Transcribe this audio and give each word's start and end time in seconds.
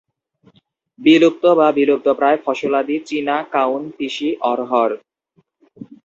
বিলুপ্ত 0.99 1.43
বা 1.59 1.67
বিলুপ্তপ্রায় 1.77 2.39
ফসলাদি 2.45 2.97
চিনা, 3.07 3.37
কাউন, 3.53 3.81
তিসি, 3.97 4.29
অড়হর। 4.43 4.91